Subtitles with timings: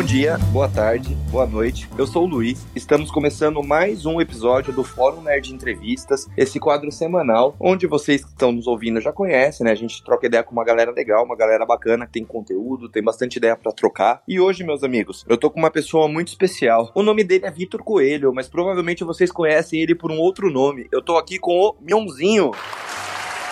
[0.00, 1.86] Bom dia, boa tarde, boa noite.
[1.98, 2.66] Eu sou o Luiz.
[2.74, 8.30] Estamos começando mais um episódio do Fórum Nerd Entrevistas, esse quadro semanal onde vocês que
[8.30, 9.72] estão nos ouvindo já conhecem, né?
[9.72, 13.02] A gente troca ideia com uma galera legal, uma galera bacana que tem conteúdo, tem
[13.02, 14.22] bastante ideia para trocar.
[14.26, 16.90] E hoje, meus amigos, eu tô com uma pessoa muito especial.
[16.94, 20.88] O nome dele é Vitor Coelho, mas provavelmente vocês conhecem ele por um outro nome.
[20.90, 22.52] Eu tô aqui com o Mionzinho.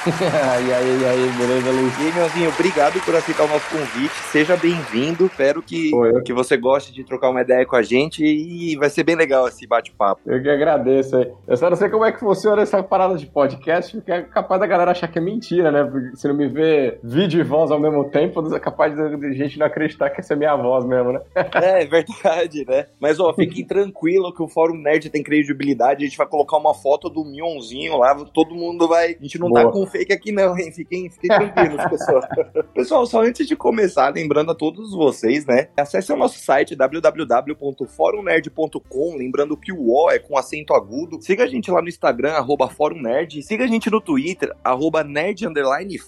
[0.69, 1.99] e aí, e aí, beleza, Luiz?
[1.99, 4.15] E aí, Mionzinho, obrigado por aceitar o nosso convite.
[4.31, 5.27] Seja bem-vindo.
[5.27, 5.91] Espero que,
[6.25, 9.47] que você goste de trocar uma ideia com a gente e vai ser bem legal
[9.49, 10.23] esse bate-papo.
[10.25, 11.31] Eu que agradeço aí.
[11.47, 14.61] Eu só não sei como é que funciona essa parada de podcast, porque é capaz
[14.61, 15.85] da galera achar que é mentira, né?
[15.85, 19.59] Porque se não me vê vídeo e voz ao mesmo tempo, é capaz de gente
[19.59, 21.21] não acreditar que essa é minha voz mesmo, né?
[21.55, 22.87] é, é verdade, né?
[22.99, 26.03] Mas, ó, fiquem tranquilo que o Fórum Nerd tem credibilidade.
[26.03, 29.17] A gente vai colocar uma foto do Mionzinho lá, todo mundo vai.
[29.19, 29.73] A gente não tá Boa.
[29.73, 30.71] tá com fake aqui, não, hein?
[30.73, 32.23] Fiquem, fiquem tranquilos, pessoal.
[32.75, 35.69] pessoal, só antes de começar, lembrando a todos vocês, né?
[35.77, 39.17] Acesse o nosso site www.forumnerd.com.
[39.17, 41.21] Lembrando que o O é com acento agudo.
[41.21, 43.43] Siga a gente lá no Instagram, arroba Fórum Nerd.
[43.43, 45.49] Siga a gente no Twitter, arroba Nerd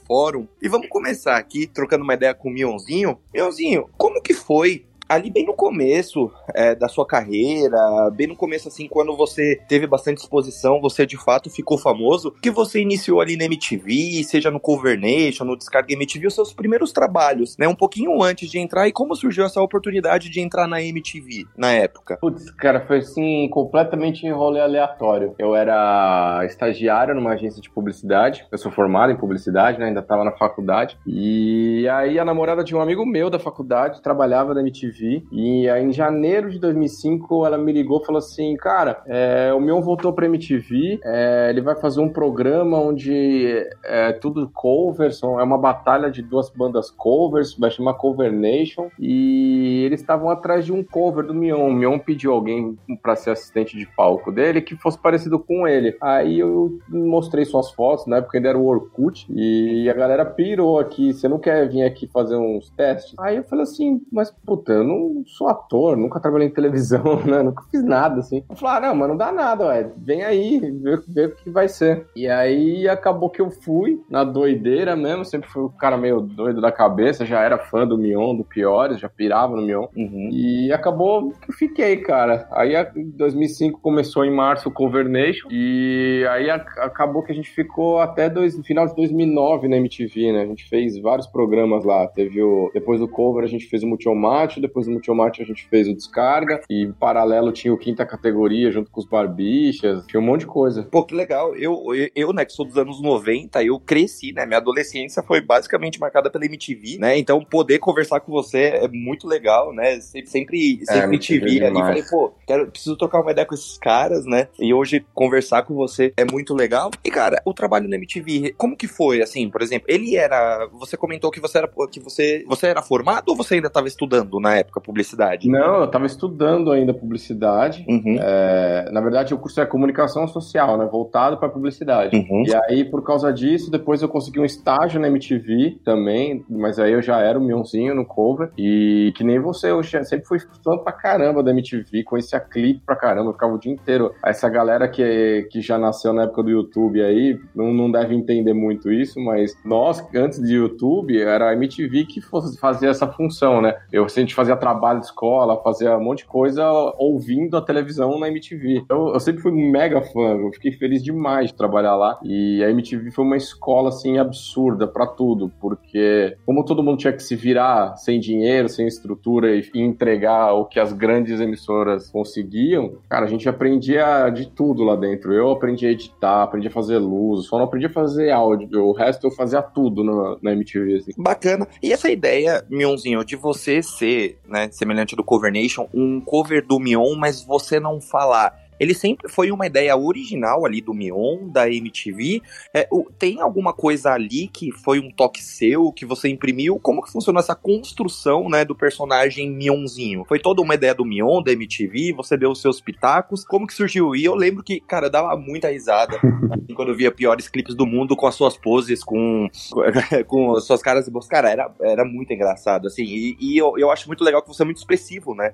[0.06, 0.46] Fórum.
[0.62, 3.18] E vamos começar aqui, trocando uma ideia com o Mionzinho.
[3.32, 7.76] Mionzinho, como que foi ali bem no começo é, da sua carreira,
[8.14, 12.48] bem no começo, assim, quando você teve bastante exposição, você de fato ficou famoso, que
[12.48, 16.92] você iniciou ali na MTV, seja no Cover Nation, no Descarga MTV, os seus primeiros
[16.92, 17.66] trabalhos, né?
[17.66, 21.72] Um pouquinho antes de entrar, e como surgiu essa oportunidade de entrar na MTV na
[21.72, 22.16] época?
[22.20, 25.34] Putz, cara, foi assim, completamente rolê aleatório.
[25.40, 29.86] Eu era estagiário numa agência de publicidade, eu sou formado em publicidade, né?
[29.86, 34.54] Ainda tava na faculdade, e aí a namorada de um amigo meu da faculdade trabalhava
[34.54, 34.99] na MTV
[35.30, 39.60] E aí, em janeiro de 2005, ela me ligou e falou assim: Cara, é, o
[39.60, 45.26] Mion voltou pra MTV, é, ele vai fazer um programa onde é tudo covers, é
[45.26, 48.88] uma batalha de duas bandas covers, vai chamar Cover Nation.
[48.98, 51.68] E eles estavam atrás de um cover do Mion.
[51.68, 55.96] O Mion pediu alguém para ser assistente de palco dele que fosse parecido com ele.
[56.00, 58.20] Aí eu mostrei suas fotos, né?
[58.20, 59.26] Porque ele era o Orkut.
[59.30, 63.14] E a galera pirou aqui: Você não quer vir aqui fazer uns testes?
[63.18, 67.42] Aí eu falei assim: Mas puta, eu não sou ator, nunca trabalhei em televisão, né?
[67.42, 68.44] Nunca fiz nada, assim.
[68.48, 69.90] Eu falei, ah, não, mas não dá nada, ué.
[69.96, 72.06] Vem aí, vê, vê o que vai ser.
[72.14, 76.60] E aí acabou que eu fui na doideira mesmo, sempre fui o cara meio doido
[76.60, 79.86] da cabeça, já era fã do Mion, do Piores, já pirava no Mion.
[79.96, 80.30] Uhum.
[80.32, 82.48] E acabou que eu fiquei, cara.
[82.52, 87.50] Aí em 2005 começou em março o Convernation e aí a, acabou que a gente
[87.50, 90.42] ficou até dois, final de 2009 na MTV, né?
[90.42, 92.06] A gente fez vários programas lá.
[92.08, 95.66] Teve o depois do cover a gente fez o Multiomate, depois do Multiomate a gente
[95.68, 100.20] fez o Descarga, e em paralelo tinha o Quinta Categoria junto com os Barbichas, tinha
[100.20, 100.82] um monte de coisa.
[100.84, 101.54] Pô, que legal.
[101.56, 104.46] Eu, eu, né, que sou dos anos 90, eu cresci, né?
[104.46, 107.18] Minha adolescência foi basicamente marcada pela MTV, né?
[107.18, 110.00] Então poder conversar com você é muito legal, né?
[110.00, 111.78] Sempre, sempre, sempre é, MTV ali.
[111.78, 114.48] Falei, pô, quero, preciso trocar uma ideia com esses caras, né?
[114.58, 116.90] E hoje conversar com você é muito legal.
[117.04, 119.86] E, cara, o trabalho na MTV, como que foi, assim, por exemplo?
[119.88, 120.68] Ele era.
[120.72, 124.38] Você comentou que você era que você, você era formado ou você ainda estava estudando
[124.38, 125.48] na época publicidade?
[125.48, 127.86] Não, eu estava estudando ainda publicidade.
[127.88, 128.18] Uhum.
[128.20, 130.86] É, na verdade, o curso é comunicação social, né?
[130.90, 132.14] Voltado para publicidade.
[132.14, 132.44] Uhum.
[132.46, 136.92] E aí, por causa disso, depois eu consegui um estágio na MTV também, mas aí
[136.92, 138.50] eu já era o Mionzinho no cover.
[138.58, 142.96] E que nem você, eu sempre fui fã pra caramba da MTV, conhecia clipe pra
[142.96, 144.12] caramba, eu ficava o dia inteiro.
[144.24, 148.52] Essa galera que, que já nasceu na época do YouTube aí, não, não deve entender
[148.52, 152.20] muito isso, mas nós, antes de YouTube, era a MTV que
[152.60, 153.74] fazia essa função, né?
[153.92, 156.64] Eu, a gente fazia fazia trabalho de escola, fazia um monte de coisa
[156.98, 158.84] ouvindo a televisão na MTV.
[158.88, 162.18] Eu, eu sempre fui mega fã, eu fiquei feliz demais de trabalhar lá.
[162.22, 167.12] E a MTV foi uma escola, assim, absurda para tudo, porque como todo mundo tinha
[167.12, 172.98] que se virar sem dinheiro, sem estrutura e, entregar o que as grandes emissoras conseguiam,
[173.08, 175.32] cara, a gente aprendia de tudo lá dentro.
[175.32, 178.92] Eu aprendi a editar, aprendi a fazer luz, só não aprendi a fazer áudio, o
[178.92, 180.96] resto eu fazia tudo na, na MTV.
[180.96, 181.12] Assim.
[181.16, 181.66] Bacana.
[181.82, 186.78] E essa ideia, Mionzinho, de você ser né, semelhante do Cover Nation, um cover do
[186.80, 191.70] Mion, mas você não falar ele sempre foi uma ideia original ali do Mion, da
[191.70, 192.40] MTV.
[192.74, 196.80] É, o, tem alguma coisa ali que foi um toque seu, que você imprimiu?
[196.80, 200.24] Como que funcionou essa construção, né, do personagem Mionzinho?
[200.26, 202.14] Foi toda uma ideia do Mion, da MTV?
[202.16, 203.44] Você deu os seus pitacos?
[203.44, 204.16] Como que surgiu?
[204.16, 207.74] E eu lembro que, cara, eu dava muita risada assim, quando eu via piores clipes
[207.74, 209.46] do mundo com as suas poses, com,
[210.26, 211.28] com as suas caras e bolsas.
[211.28, 213.04] Cara, era, era muito engraçado, assim.
[213.04, 215.52] E, e eu, eu acho muito legal que você é muito expressivo, né?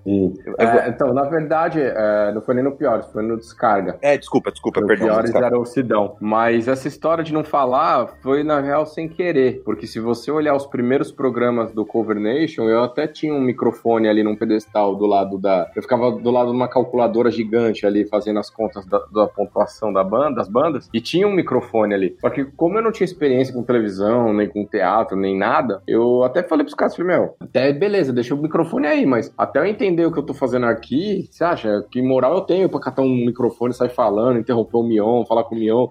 [0.59, 3.99] É, então, na verdade, é, não foi nem no comendo no descarga.
[4.03, 5.09] É, desculpa, desculpa, Os perdão.
[5.09, 6.17] piores era o Sidão.
[6.21, 9.63] Mas essa história de não falar foi, na real, sem querer.
[9.65, 14.09] Porque se você olhar os primeiros programas do Cover Nation, eu até tinha um microfone
[14.09, 15.71] ali num pedestal do lado da.
[15.75, 19.93] Eu ficava do lado de uma calculadora gigante ali, fazendo as contas da, da pontuação
[19.93, 22.17] da banda, das bandas, e tinha um microfone ali.
[22.21, 26.23] Só que, como eu não tinha experiência com televisão, nem com teatro, nem nada, eu
[26.23, 29.67] até falei pros caras, falei, meu, até beleza, deixa o microfone aí, mas até eu
[29.67, 33.03] entender o que eu tô fazendo aqui, você acha que moral eu tenho pra catar
[33.03, 35.89] um microfone, sair falando, interromper o Mion, falar com o Mion?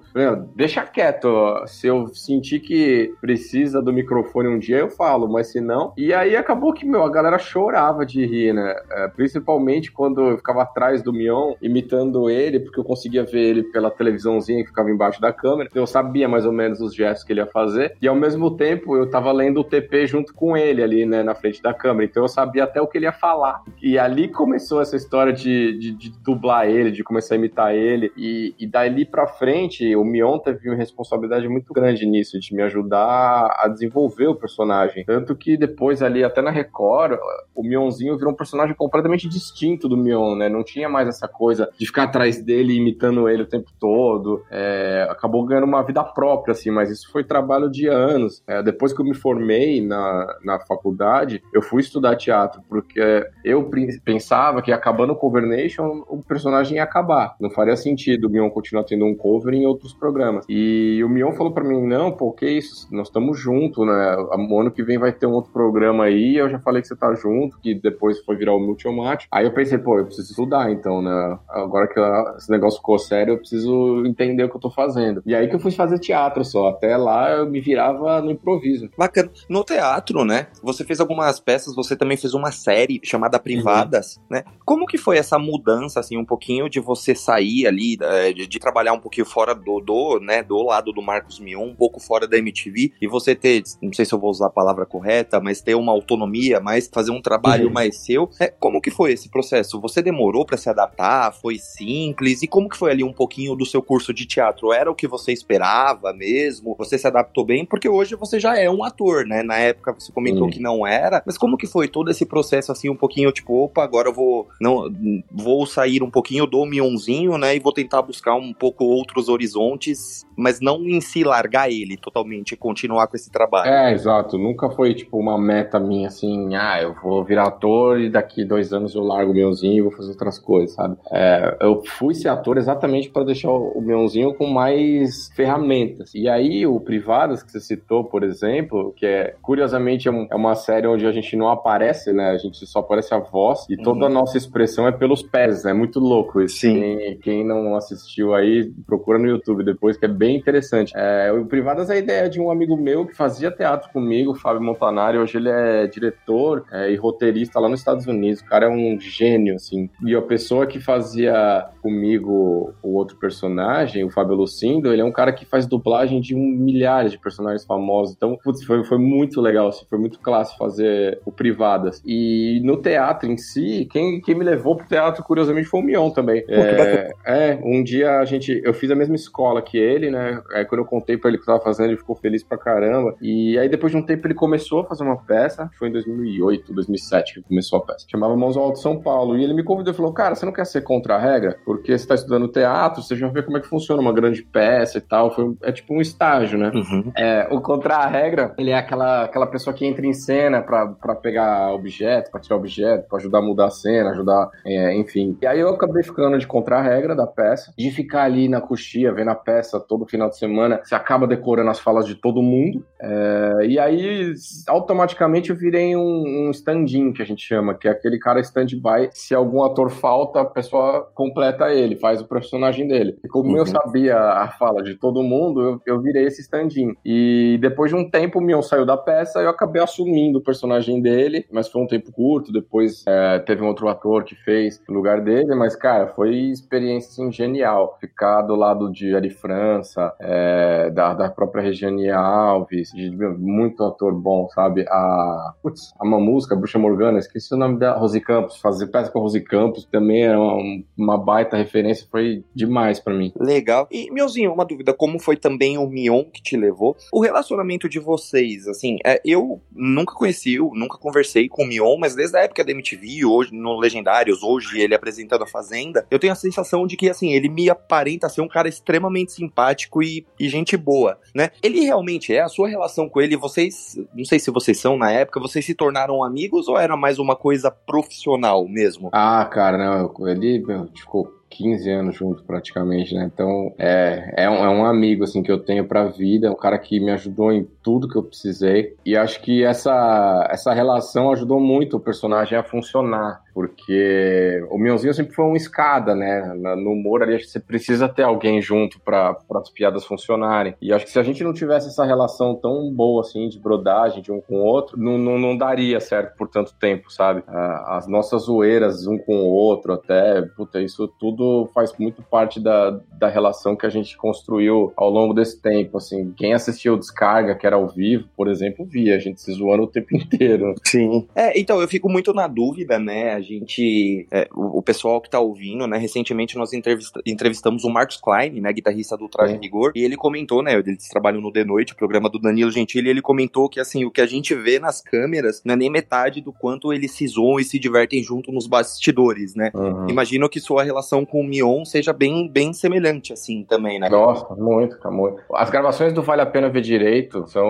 [0.56, 1.28] Deixa quieto,
[1.68, 5.94] se eu sentir que precisa do microfone um dia, eu falo, mas se não.
[5.98, 8.76] E aí acabou que, meu, a galera chorava de rir, né?
[8.92, 13.64] É, principalmente quando eu ficava atrás do Mion, imitando ele, porque eu conseguia ver ele
[13.64, 17.34] pela televisãozinha que ficava embaixo da câmera, eu sabia mais ou menos os gestos que
[17.34, 20.84] ele ia fazer, e ao mesmo tempo eu tava lendo o TP junto com ele
[20.84, 23.62] ali, né, na frente da câmera, então eu sabia até o que ele ia falar.
[23.82, 28.12] E ali começou essa história de, de, de dublar ele, de começar a imitar ele,
[28.18, 32.62] e, e dali pra frente, o Mion teve uma responsabilidade muito grande nisso, de me
[32.64, 35.06] ajudar a desenvolver o personagem.
[35.06, 37.18] Tanto que depois ali, até na Record,
[37.54, 40.50] o Mionzinho virou um personagem completamente distinto do Mion, né?
[40.50, 44.44] Não tinha mais essa coisa de ficar atrás dele, imitando ele o tempo todo.
[44.52, 48.44] É, acabou ganhando uma vida própria, assim, mas isso foi trabalho de anos.
[48.48, 53.70] É, depois que eu me formei na, na faculdade, eu fui estudar teatro, porque eu
[54.04, 57.36] pensava que acabando o Cover Nation, o personagem ia acabar.
[57.40, 60.46] Não faria sentido o Mion continuar tendo um cover em outros programas.
[60.50, 64.16] E o Mion falou para mim, não, pô, que isso, nós estamos juntos, né?
[64.18, 66.96] O ano que vem vai ter um outro programa aí, eu já falei que você
[66.96, 69.28] tá junto, que depois foi virar o Multiomate.
[69.32, 71.38] Aí eu pensei, pô, eu preciso estudar então, né?
[71.50, 72.00] Agora que
[72.38, 75.22] esse negócio ficou sério, eu preciso entender o que eu tô fazendo.
[75.26, 76.70] E aí que eu fui fazer teatro só.
[76.70, 78.90] Até lá eu me virava no improviso.
[78.98, 79.30] Bacana.
[79.50, 80.48] No teatro, né?
[80.64, 84.24] Você fez algumas peças, você também fez uma série chamada Privadas, uhum.
[84.32, 84.44] né?
[84.64, 87.98] Como que foi essa mudança, assim, um pouquinho de você sair ali,
[88.36, 91.76] de, de trabalhar um pouquinho fora do, do, né, do lado do Marcos Mion, um
[91.76, 94.86] pouco fora da MTV, e você ter, não sei se eu vou usar a palavra
[94.86, 97.74] correta, mas ter uma autonomia, mais fazer um trabalho uhum.
[97.74, 98.30] mais seu.
[98.40, 99.80] É, como que foi esse processo?
[99.80, 101.34] Você demorou para se adaptar?
[101.34, 102.42] Foi simples?
[102.44, 104.74] E como que foi ali um pouquinho do seu curso de teatro?
[104.74, 106.76] Era o que você esperava mesmo?
[106.78, 107.66] Você se adaptou bem?
[107.66, 109.44] Porque hoje você já é um ator, né?
[109.44, 110.50] Na época você comentou uhum.
[110.50, 113.82] que não era, mas como que foi todo esse processo assim, um pouquinho tipo, opa,
[113.82, 114.92] agora eu vou não
[115.32, 117.56] vou sair um pouquinho do Mionzinho, né?
[117.56, 122.54] E vou tentar buscar um pouco outros horizontes, mas não em si largar ele totalmente
[122.54, 123.70] e continuar com esse trabalho.
[123.70, 124.38] É, exato.
[124.38, 128.74] Nunca foi tipo uma meta minha assim, ah, eu vou virar ator e daqui dois
[128.74, 130.98] anos eu largo o Mionzinho e vou fazer outras coisas, sabe?
[131.12, 136.14] É, eu fui ser ator exatamente para deixar o Mionzinho com mais ferramentas.
[136.14, 140.56] E aí, o Privadas, que você citou, por exemplo, que é curiosamente é, é uma
[140.56, 142.32] série onde a gente não aparece, né?
[142.32, 145.72] A gente só aparece a voz e toda a nossa expressão é pelos pés, né?
[145.72, 146.55] É muito louco isso.
[146.56, 146.80] Sim.
[146.80, 150.94] Quem, quem não assistiu aí, procura no YouTube depois, que é bem interessante.
[150.96, 154.62] É, o Privadas é a ideia de um amigo meu que fazia teatro comigo, Fábio
[154.62, 155.18] Montanari.
[155.18, 158.42] Hoje ele é diretor é, e roteirista lá nos Estados Unidos.
[158.42, 159.90] O cara é um gênio, assim.
[160.04, 165.12] E a pessoa que fazia comigo o outro personagem, o Fábio Lucindo, ele é um
[165.12, 168.16] cara que faz dublagem de um milhares de personagens famosos.
[168.16, 172.02] Então, putz, foi, foi muito legal, assim, foi muito classe fazer o Privadas.
[172.04, 176.10] E no teatro em si, quem, quem me levou pro teatro, curiosamente, foi o Mion
[176.10, 176.44] também.
[176.44, 180.42] Pô, é, é, um dia a gente, eu fiz a mesma escola que ele, né?
[180.54, 183.16] Aí quando eu contei pra ele o que tava fazendo, ele ficou feliz pra caramba.
[183.22, 186.74] E aí depois de um tempo ele começou a fazer uma peça, foi em 2008,
[186.74, 188.08] 2007 que começou a peça.
[188.10, 189.38] Chamava Mãos ao Alto São Paulo.
[189.38, 191.58] E ele me convidou e falou: Cara, você não quer ser contra a regra?
[191.78, 194.98] Porque você tá estudando teatro, você já vê como é que funciona uma grande peça
[194.98, 195.34] e tal.
[195.34, 196.72] Foi, é tipo um estágio, né?
[196.74, 197.12] Uhum.
[197.16, 201.16] É, o contra a regra, ele é aquela, aquela pessoa que entra em cena pra
[201.16, 205.38] pegar objeto, pra tirar objeto, pra ajudar a mudar a cena, ajudar, é, enfim.
[205.42, 208.62] E aí eu acabei ficando de contra a regra da peça, de ficar ali na
[208.62, 212.42] coxia, vendo a peça todo final de semana, você acaba decorando as falas de todo
[212.42, 212.84] mundo.
[213.00, 214.34] É, e aí,
[214.68, 219.10] automaticamente, eu virei um, um stand-in, que a gente chama, que é aquele cara stand-by.
[219.12, 223.18] Se algum ator falta, a pessoa completa ele, faz o personagem dele.
[223.24, 223.58] E como uhum.
[223.58, 226.96] eu sabia a fala de todo mundo, eu, eu virei esse stand-in.
[227.04, 231.02] E depois de um tempo, o Mion saiu da peça, eu acabei assumindo o personagem
[231.02, 232.52] dele, mas foi um tempo curto.
[232.52, 237.10] Depois é, teve um outro ator que fez no lugar dele, mas, cara, foi experiência
[237.10, 237.98] assim, genial.
[238.00, 244.14] Ficar do lado de Ari França, é, da, da própria Regiane Alves, de muito ator
[244.14, 244.86] bom, sabe?
[244.88, 248.88] A, putz, a uma música, a Bruxa Morgana, esqueci o nome da Rose Campos, fazer
[248.88, 253.32] peça com a Rose Campos também era uma, uma baita referência, foi demais para mim.
[253.40, 253.88] Legal.
[253.92, 256.96] E, Miozinho, uma dúvida, como foi também o Mion que te levou?
[257.12, 262.16] O relacionamento de vocês, assim, é, eu nunca conheci, nunca conversei com o Mion, mas
[262.16, 266.34] desde a época da MTV, hoje, no Legendários, hoje ele apresentando a Fazenda, eu tenho
[266.34, 270.50] a sensação de que, assim, ele me aparenta ser um cara extremamente simpático e, e
[270.50, 271.52] gente boa, né?
[271.62, 275.12] Ele realmente é, a sua relação com ele, vocês, não sei se vocês são na
[275.12, 279.10] época, vocês se tornaram amigos ou era mais uma coisa profissional mesmo?
[279.12, 280.64] Ah, cara, não, ele
[280.96, 283.30] ficou 15 anos junto praticamente, né?
[283.34, 286.56] Então é, é, um, é um amigo assim que eu tenho pra vida, é um
[286.56, 288.96] cara que me ajudou em tudo que eu precisei.
[289.06, 295.14] E acho que essa, essa relação ajudou muito o personagem a funcionar porque o Mionzinho
[295.14, 296.54] sempre foi uma escada, né?
[296.54, 300.76] No humor ali, acho que você precisa ter alguém junto para as piadas funcionarem.
[300.82, 304.22] E acho que se a gente não tivesse essa relação tão boa, assim, de brodagem
[304.22, 307.44] de um com o outro, não, não, não daria certo por tanto tempo, sabe?
[307.48, 313.00] As nossas zoeiras um com o outro, até, puta, isso tudo faz muito parte da,
[313.18, 316.34] da relação que a gente construiu ao longo desse tempo, assim.
[316.36, 319.88] Quem assistiu Descarga, que era ao vivo, por exemplo, via a gente se zoando o
[319.88, 320.76] tempo inteiro.
[320.84, 321.26] Sim.
[321.34, 323.45] É, então, eu fico muito na dúvida, né?
[323.46, 328.18] Gente, é, o, o, pessoal que tá ouvindo, né, recentemente nós entrevista, entrevistamos o Marcos
[328.18, 329.58] Klein, né, guitarrista do Traje é.
[329.58, 333.08] Rigor, e ele comentou, né, eles trabalham no The Noite, o programa do Danilo Gentili,
[333.08, 335.90] e ele comentou que, assim, o que a gente vê nas câmeras não é nem
[335.90, 339.72] metade do quanto eles se zoam e se divertem junto nos bastidores, né.
[339.74, 340.10] Uhum.
[340.10, 344.10] Imagino que sua relação com o Mion seja bem, bem semelhante, assim, também, né.
[344.10, 345.42] Nossa, muito, muito.
[345.54, 347.70] As gravações do Vale a Pena Ver Direito são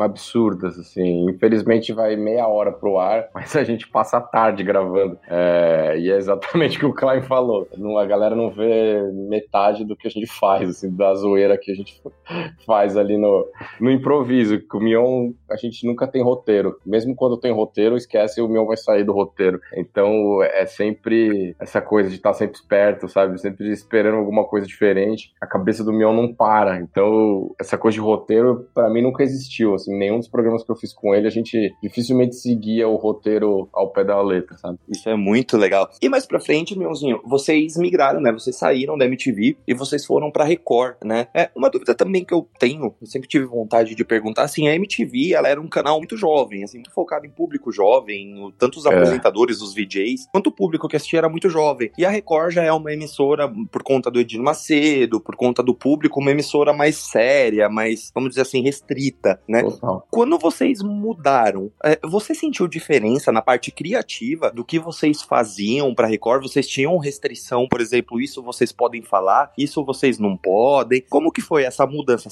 [0.00, 4.91] absurdas, assim, infelizmente vai meia hora pro ar, mas a gente passa a tarde gravando
[4.92, 5.18] gravando.
[5.28, 7.66] É, e é exatamente o que o Klein falou.
[7.98, 11.74] A galera não vê metade do que a gente faz, assim, da zoeira que a
[11.74, 12.00] gente
[12.66, 13.46] faz ali no,
[13.80, 14.60] no improviso.
[14.68, 16.76] Com o Mion, a gente nunca tem roteiro.
[16.84, 19.60] Mesmo quando tem roteiro, esquece o Mion vai sair do roteiro.
[19.76, 23.40] Então é sempre essa coisa de estar sempre esperto, sabe?
[23.40, 25.32] Sempre esperando alguma coisa diferente.
[25.40, 26.78] A cabeça do Mion não para.
[26.78, 29.74] Então essa coisa de roteiro, para mim, nunca existiu.
[29.74, 33.68] Assim, nenhum dos programas que eu fiz com ele, a gente dificilmente seguia o roteiro
[33.72, 34.78] ao pé da letra, sabe?
[34.88, 35.90] Isso é muito legal.
[36.00, 38.32] E mais pra frente, meuzinho, vocês migraram, né?
[38.32, 41.28] Vocês saíram da MTV e vocês foram pra Record, né?
[41.34, 44.74] É uma dúvida também que eu tenho, eu sempre tive vontade de perguntar, assim, a
[44.74, 48.86] MTV, ela era um canal muito jovem, assim, muito focado em público jovem, tanto os
[48.86, 48.88] é.
[48.88, 51.90] apresentadores, os VJs, quanto o público que assistia era muito jovem.
[51.96, 55.74] E a Record já é uma emissora, por conta do Edino Macedo, por conta do
[55.74, 59.62] público, uma emissora mais séria, mais, vamos dizer assim, restrita, né?
[59.62, 60.06] Total.
[60.10, 66.06] Quando vocês mudaram, é, você sentiu diferença na parte criativa do que vocês faziam para
[66.06, 66.42] Record?
[66.42, 71.02] Vocês tinham restrição, por exemplo, isso vocês podem falar, isso vocês não podem?
[71.08, 72.28] Como que foi essa mudança?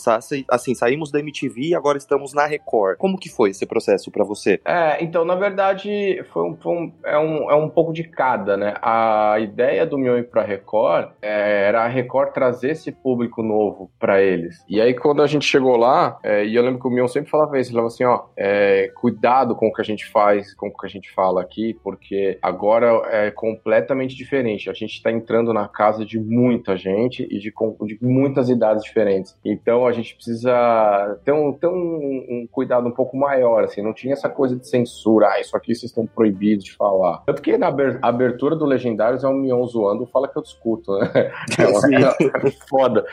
[0.49, 2.97] Assim, saímos da MTV e agora estamos na Record.
[2.99, 4.61] Como que foi esse processo para você?
[4.65, 8.57] É, então, na verdade, foi um, foi um, é, um, é um pouco de cada,
[8.57, 8.75] né?
[8.83, 13.91] A ideia do Mion ir pra Record é, era a Record trazer esse público novo
[13.99, 14.65] para eles.
[14.69, 17.31] E aí, quando a gente chegou lá, é, e eu lembro que o Mion sempre
[17.31, 20.69] falava isso, ele falava assim, ó, é, cuidado com o que a gente faz, com
[20.69, 24.71] o que a gente fala aqui, porque agora é completamente diferente.
[24.71, 27.53] A gente está entrando na casa de muita gente e de,
[27.87, 29.37] de, muitas idades diferentes.
[29.45, 33.93] Então a gente precisa ter, um, ter um, um, cuidado um pouco maior, assim, não
[33.93, 37.23] tinha essa coisa de censura, ah, isso aqui vocês estão proibidos de falar.
[37.27, 37.73] Tanto que na
[38.03, 41.11] abertura do Legendários é o Mion zoando, fala que eu discuto, né?
[41.61, 43.05] É, é foda.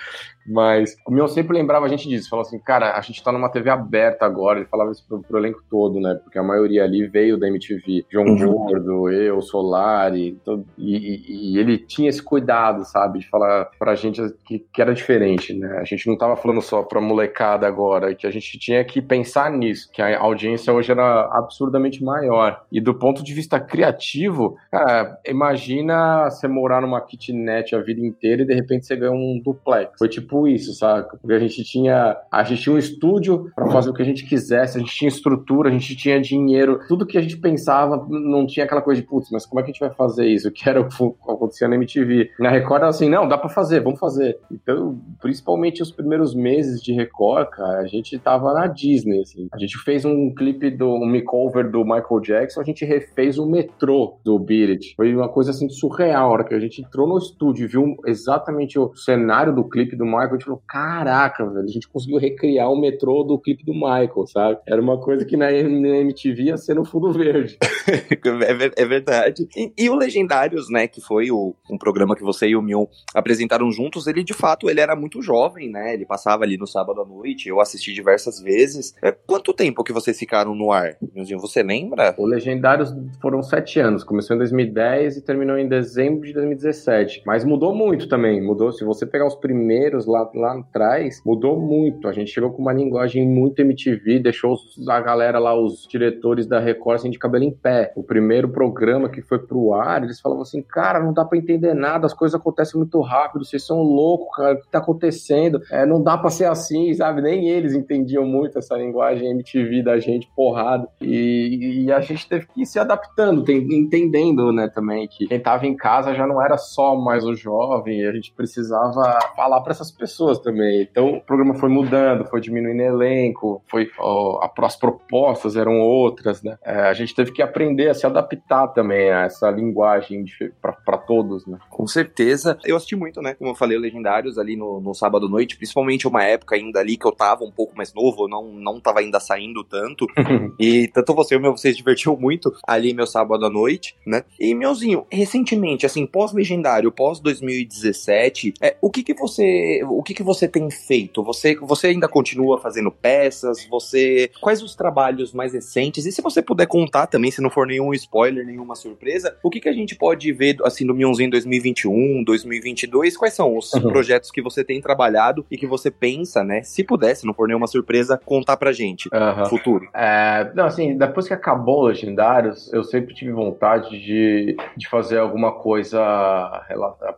[0.48, 3.50] Mas o meu sempre lembrava a gente disso, falava assim, cara, a gente tá numa
[3.50, 6.16] TV aberta agora, ele falava isso pro, pro elenco todo, né?
[6.24, 8.38] Porque a maioria ali veio da MTV, João uhum.
[8.38, 13.96] Gordo, eu, Solari, todo, e, e, e, ele tinha esse cuidado, sabe, de falar pra
[13.96, 15.80] gente que, que era diferente, né?
[15.80, 19.51] A gente não tava falando só pra molecada agora, que a gente tinha que pensar
[19.51, 22.63] nisso, que a audiência hoje era absurdamente maior.
[22.72, 28.44] E do ponto de vista criativo, cara, imagina você morar numa kitnet a vida inteira
[28.44, 29.92] e de repente você ganha um duplex.
[29.98, 31.17] Foi tipo tipo isso, saca?
[31.17, 34.25] Porque a gente tinha, a gente tinha um estúdio para fazer o que a gente
[34.25, 38.46] quisesse, a gente tinha estrutura, a gente tinha dinheiro, tudo que a gente pensava não
[38.46, 40.51] tinha aquela coisa de putz, mas como é que a gente vai fazer isso?
[40.51, 42.32] Que era o que acontecia na MTV.
[42.39, 44.38] Na Record era assim, não, dá para fazer, vamos fazer.
[44.51, 49.48] Então, principalmente os primeiros meses de Record, cara, a gente tava na Disney, assim.
[49.53, 53.46] A gente fez um clipe do um makeover do Michael Jackson, a gente refez o
[53.46, 54.94] metrô do It.
[54.96, 57.96] Foi uma coisa assim surreal, a hora que a gente entrou no estúdio e viu
[58.06, 62.17] exatamente o cenário do clipe do Michael A gente falou, caraca, velho, a gente conseguiu
[62.17, 64.60] recriar o metrô do clipe do Michael, sabe?
[64.67, 67.57] Era uma coisa que na, MTV ia ser no fundo verde.
[67.88, 69.48] é, é, verdade.
[69.55, 72.86] E, e, o Legendários, né, que foi o, um programa que você e o Mion
[73.13, 75.93] apresentaram juntos, ele de fato ele era muito jovem, né?
[75.93, 78.93] Ele passava ali no sábado à noite, eu assisti diversas vezes.
[79.01, 80.98] É, quanto tempo que vocês ficaram no ar?
[81.39, 82.15] Você lembra?
[82.17, 84.03] O Legendários foram sete anos.
[84.03, 87.24] Começou em 2010 e terminou em dezembro de 2017.
[87.25, 88.41] Mas mudou muito também.
[88.41, 88.72] Mudou.
[88.72, 92.07] Se você pegar os primeiros lá, lá atrás, mudou muito.
[92.07, 94.55] A gente chegou com uma linguagem muito MTV, deixou
[94.88, 97.91] a galera lá, os diretores da Record, assim, de cabelo em pé.
[97.95, 101.74] O primeiro programa que foi pro ar, eles falavam assim: cara, não dá para entender
[101.74, 105.62] nada, as coisas acontecem muito rápido, vocês são loucos, cara, o que tá acontecendo?
[105.71, 107.21] É, não dá para ser assim, sabe?
[107.21, 110.88] Nem eles entendiam muito essa linguagem MTV da gente, porrada.
[111.01, 115.39] E, e a gente teve que ir se adaptando, tem, entendendo, né, também, que quem
[115.39, 119.71] tava em casa já não era só mais o jovem, a gente precisava falar para
[119.71, 120.82] essas pessoas também.
[120.82, 126.58] Então o programa foi mudando, foi diminuindo elenco, foi ó, as propostas eram outras, né?
[126.63, 130.25] É, a gente teve que aprender a se adaptar também a essa linguagem
[130.62, 131.58] para todos, né?
[131.70, 132.58] Com certeza.
[132.66, 133.34] Eu assisti muito, né?
[133.34, 136.98] Como eu falei, Legendários ali no, no sábado à noite, principalmente uma época ainda ali
[136.98, 140.06] que eu tava um pouco mais novo, eu não, não tava ainda saindo tanto.
[140.60, 143.96] e tanto você e o meu, você se divertiu muito ali meu sábado à noite,
[144.06, 144.24] né?
[144.39, 150.48] E, meuzinho, recentemente, assim, pós-legendário, pós-2017, é, o que que você o que que você
[150.48, 151.24] tem feito?
[151.24, 153.65] Você, você ainda continua fazendo peças?
[153.70, 154.32] Você...
[154.41, 156.06] Quais os trabalhos mais recentes?
[156.06, 159.60] E se você puder contar também, se não for nenhum spoiler, nenhuma surpresa, o que
[159.60, 163.17] que a gente pode ver, assim, do Mionzinho 2021, 2022?
[163.17, 163.89] Quais são os uhum.
[163.89, 166.62] projetos que você tem trabalhado e que você pensa, né?
[166.63, 169.46] Se pudesse, não for nenhuma surpresa, contar pra gente uhum.
[169.46, 169.88] futuro.
[169.94, 175.20] É, não, assim, depois que acabou o Legendários, eu sempre tive vontade de, de fazer
[175.20, 176.00] alguma coisa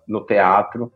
[0.08, 0.92] no teatro,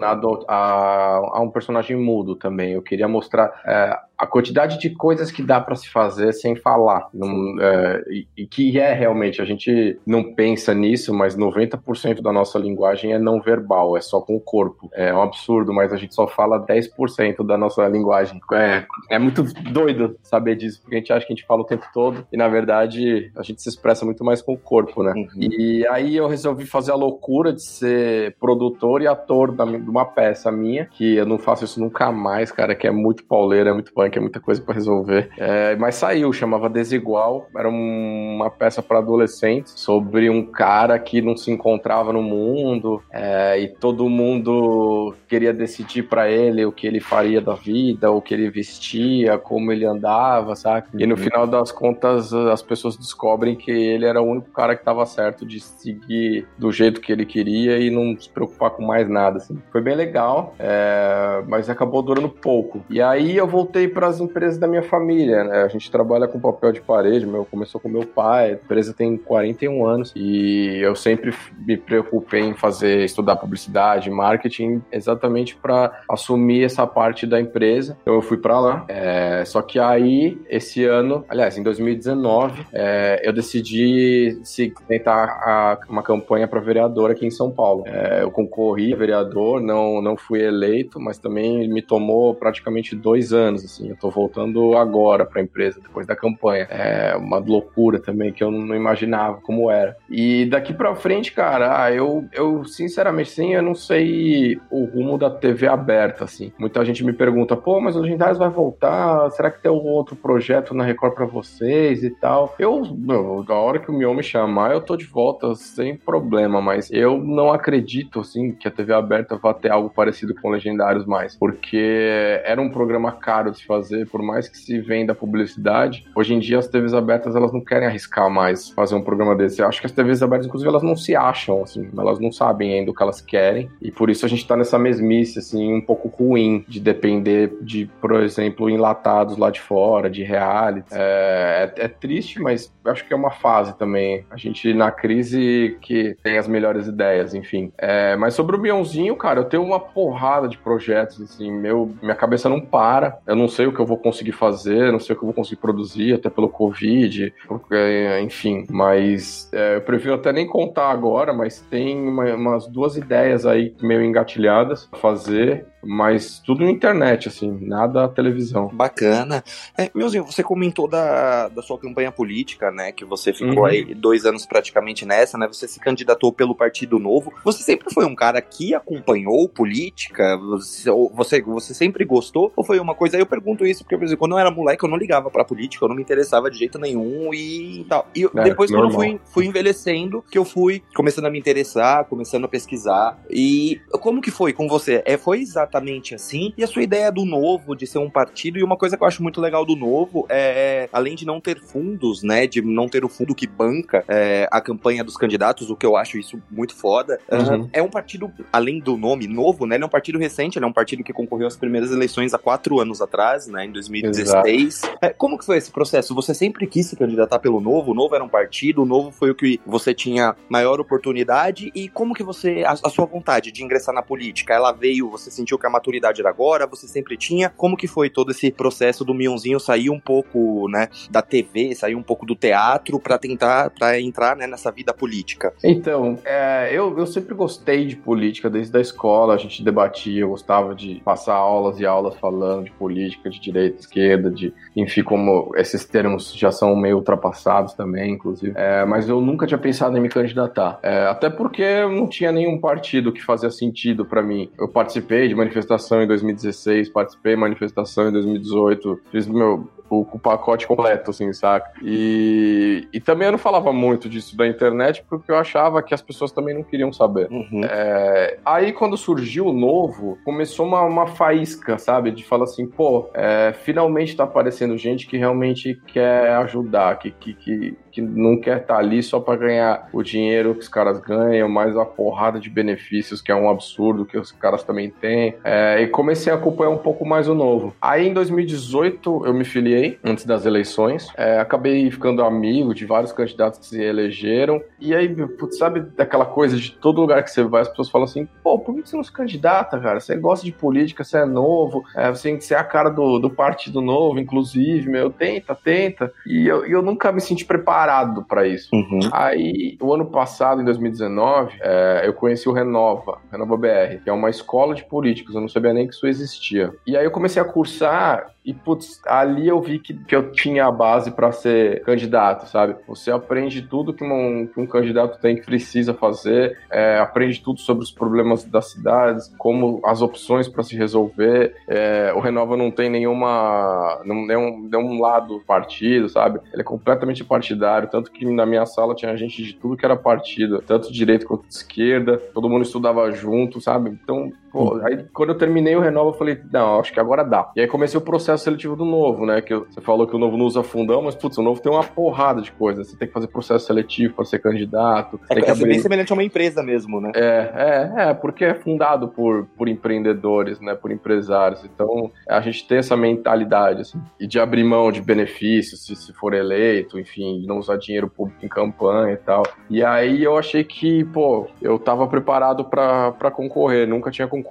[0.47, 1.62] a, a um personagem
[1.95, 2.73] mudo também.
[2.73, 7.09] Eu queria mostrar é, a quantidade de coisas que dá para se fazer sem falar.
[7.13, 12.31] Não, é, e, e, que é realmente, a gente não pensa nisso, mas 90% da
[12.31, 14.89] nossa linguagem é não verbal, é só com o corpo.
[14.93, 18.39] É um absurdo, mas a gente só fala 10% da nossa linguagem.
[18.53, 21.65] É, é muito doido saber disso, porque a gente acha que a gente fala o
[21.65, 25.11] tempo todo e na verdade a gente se expressa muito mais com o corpo, né?
[25.13, 25.27] Uhum.
[25.41, 30.05] E aí eu resolvi fazer a loucura de ser produtor e ator da, de uma
[30.05, 33.73] peça minha, que eu não faço isso nunca mais, cara, que é muito pauleira, é
[33.73, 35.29] muito punk, é muita coisa para resolver.
[35.37, 41.35] É, mas saiu, chamava Desigual, era uma peça para adolescentes sobre um cara que não
[41.35, 46.99] se encontrava no mundo é, e todo mundo queria decidir para ele o que ele
[46.99, 50.87] faria da vida, o que ele vestia, como ele andava, sabe?
[50.97, 51.21] E no uhum.
[51.21, 55.45] final das contas as pessoas descobrem que ele era o único cara que estava certo
[55.45, 59.37] de seguir do jeito que ele queria e não se preocupar com mais nada.
[59.37, 59.61] Assim.
[59.71, 62.83] Foi bem legal, é, mas acabou durando pouco.
[62.89, 65.43] E aí eu voltei para as empresas da minha família.
[65.43, 65.63] Né?
[65.63, 69.17] A gente trabalha com papel de parede, meu, começou com meu pai, a empresa tem
[69.17, 71.33] 41 anos e eu sempre
[71.65, 77.97] me preocupei em fazer, estudar publicidade, marketing, exatamente para assumir essa parte da empresa.
[78.01, 78.85] Então eu fui para lá.
[78.87, 85.79] É, só que aí, esse ano, aliás, em 2019, é, eu decidi se tentar a,
[85.89, 87.83] uma campanha para vereador aqui em São Paulo.
[87.85, 93.33] É, eu concorri a vereador, não, não fui eleito, mas também me tomou praticamente dois
[93.33, 93.63] anos.
[93.63, 96.67] Assim, eu tô voltando agora para a empresa depois da campanha.
[96.69, 99.95] É uma loucura também que eu não imaginava como era.
[100.09, 105.17] E daqui para frente, cara, ah, eu, eu sinceramente sim, eu não sei o rumo
[105.17, 106.51] da TV aberta, assim.
[106.57, 109.29] Muita gente me pergunta, pô, mas o Legendários vai voltar?
[109.31, 112.55] Será que tem algum outro projeto na Record para vocês e tal?
[112.59, 116.61] Eu, meu, da hora que o Mion me chamar, eu tô de volta sem problema,
[116.61, 121.05] mas eu não acredito, assim, que a TV aberta vá ter algo parecido com Legendários
[121.05, 126.05] mais, porque era um programa caro de se fazer, por mais que se venda publicidade,
[126.15, 129.61] hoje em dia as TVs abertas, elas não querem arriscar mais fazer um programa desse.
[129.61, 132.73] Eu acho que as TVs abertas, inclusive, elas não se acham, assim, elas não sabem
[132.73, 135.81] ainda o que elas querem, e por isso a gente tá nessa mesmice, assim, um
[135.81, 140.87] pouco ruim de depender de, por exemplo, enlatados lá de fora, de reality.
[140.91, 144.25] É, é, é triste, mas acho que é uma fase também.
[144.29, 147.71] A gente, na crise, que tem as melhores ideias, enfim.
[147.77, 152.15] É, mas sobre o Mionzinho, cara, eu tenho uma porrada de projetos, assim, meu, minha
[152.15, 153.17] cabeça não para.
[153.25, 155.33] Eu não sei o que eu vou conseguir fazer, não sei o que eu vou
[155.33, 158.65] conseguir produzir, até pelo Covid, porque, enfim.
[158.69, 163.75] Mas é, eu prefiro até nem contar agora, mas tem uma, umas duas ideias aí
[163.81, 168.69] meio engatilhadas pra fazer mas tudo na internet, assim, nada televisão.
[168.73, 169.43] Bacana.
[169.77, 172.91] É, Meuzinho, você comentou da, da sua campanha política, né?
[172.91, 173.65] Que você ficou uhum.
[173.65, 175.47] aí dois anos praticamente nessa, né?
[175.47, 177.33] Você se candidatou pelo Partido Novo.
[177.43, 180.37] Você sempre foi um cara que acompanhou política?
[180.37, 182.51] Você, você, você sempre gostou?
[182.55, 183.17] Ou foi uma coisa?
[183.17, 185.83] Eu pergunto isso porque, por exemplo, quando eu era moleque, eu não ligava pra política,
[185.83, 188.07] eu não me interessava de jeito nenhum e tal.
[188.15, 188.91] E é, depois, normal.
[188.91, 193.19] quando eu fui, fui envelhecendo, que eu fui começando a me interessar, começando a pesquisar.
[193.29, 195.01] E como que foi com você?
[195.05, 195.72] É, foi exatamente
[196.15, 196.53] assim?
[196.57, 199.07] E a sua ideia do novo, de ser um partido, e uma coisa que eu
[199.07, 203.05] acho muito legal do novo é, além de não ter fundos, né, de não ter
[203.05, 206.75] o fundo que banca é, a campanha dos candidatos, o que eu acho isso muito
[206.75, 207.69] foda, uhum.
[207.71, 210.67] é um partido, além do nome novo, né, ele é um partido recente, ele é
[210.67, 214.81] um partido que concorreu às primeiras eleições há quatro anos atrás, né, em 2016.
[215.01, 216.15] É, como que foi esse processo?
[216.15, 217.91] Você sempre quis se candidatar pelo Novo?
[217.91, 221.89] O Novo era um partido, o Novo foi o que você tinha maior oportunidade e
[221.89, 225.57] como que você, a, a sua vontade de ingressar na política, ela veio, você sentiu
[225.63, 227.49] que a maturidade era agora, você sempre tinha?
[227.49, 231.95] Como que foi todo esse processo do Mionzinho sair um pouco, né, da TV, sair
[231.95, 235.53] um pouco do teatro para tentar, para entrar, né, nessa vida política?
[235.63, 240.29] Então, é, eu, eu sempre gostei de política desde a escola, a gente debatia, eu
[240.29, 245.53] gostava de passar aulas e aulas falando de política, de direita, esquerda, de, enfim, como
[245.55, 248.53] esses termos já são meio ultrapassados também, inclusive.
[248.55, 250.79] É, mas eu nunca tinha pensado em me candidatar.
[250.83, 254.51] É, até porque não tinha nenhum partido que fazia sentido para mim.
[254.59, 260.67] Eu participei de manifestação em 2016, participei manifestação em 2018, fiz meu o, o pacote
[260.67, 261.71] completo, assim, saca?
[261.81, 266.01] E, e também eu não falava muito disso da internet porque eu achava que as
[266.01, 267.27] pessoas também não queriam saber.
[267.31, 267.61] Uhum.
[267.63, 272.11] É, aí quando surgiu o novo, começou uma, uma faísca, sabe?
[272.11, 277.33] De falar assim, pô, é, finalmente tá aparecendo gente que realmente quer ajudar, que, que,
[277.33, 280.99] que, que não quer estar tá ali só para ganhar o dinheiro que os caras
[280.99, 285.35] ganham, mais a porrada de benefícios, que é um absurdo que os caras também têm.
[285.43, 287.75] É, e comecei a acompanhar um pouco mais o novo.
[287.81, 291.07] Aí em 2018 eu me filiei antes das eleições.
[291.17, 294.61] É, acabei ficando amigo de vários candidatos que se elegeram.
[294.79, 298.05] E aí, putz, sabe daquela coisa de todo lugar que você vai, as pessoas falam
[298.05, 299.99] assim: pô, por que você não se candidata, cara?
[299.99, 303.29] Você gosta de política, você é novo, é, você, você é a cara do, do
[303.29, 306.11] partido novo, inclusive, meu, tenta, tenta.
[306.25, 308.69] E eu, eu nunca me senti preparado para isso.
[308.73, 308.99] Uhum.
[309.11, 314.13] Aí, o ano passado, em 2019, é, eu conheci o Renova, Renova BR, que é
[314.13, 316.71] uma escola de políticos, eu não sabia nem que isso existia.
[316.85, 320.65] E aí eu comecei a cursar e, putz, ali eu vi que, que eu tinha
[320.65, 322.75] a base para ser candidato, sabe?
[322.87, 327.59] Você aprende tudo que um, que um candidato tem que precisa fazer, é, aprende tudo
[327.59, 331.55] sobre os problemas das cidades, como as opções para se resolver.
[331.67, 334.01] É, o Renova não tem nenhuma.
[334.03, 336.39] Não, nenhum, nenhum lado partido, sabe?
[336.51, 339.95] Ele é completamente partidário, tanto que na minha sala tinha gente de tudo que era
[339.95, 343.89] partido, tanto de direita quanto de esquerda, todo mundo estudava junto, sabe?
[343.89, 347.51] Então, pô, aí quando eu terminei o Renova, eu falei, não, acho que agora dá.
[347.55, 349.41] E aí comecei o processo seletivo do novo, né?
[349.41, 351.83] Que você falou que o novo não usa fundão, mas putz, o novo tem uma
[351.83, 352.87] porrada de coisas.
[352.87, 355.19] Você tem que fazer processo seletivo para ser candidato.
[355.27, 355.69] É, tem que é abrir...
[355.69, 357.11] bem semelhante a uma empresa mesmo, né?
[357.15, 360.75] É, é, é, porque é fundado por, por empreendedores, né?
[360.75, 361.65] Por empresários.
[361.65, 366.13] Então a gente tem essa mentalidade, assim, e de abrir mão de benefícios se, se
[366.13, 369.43] for eleito, enfim, de não usar dinheiro público em campanha e tal.
[369.67, 374.42] E aí eu achei que, pô, eu tava preparado para concorrer, nunca tinha concorrido